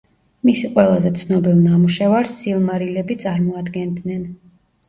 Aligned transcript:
მისი 0.47 0.69
ყველაზე 0.77 1.11
ცნობილ 1.19 1.59
ნამუშევარს 1.67 2.33
სილმარილები 2.39 3.19
წარმოადგენდნენ. 3.27 4.29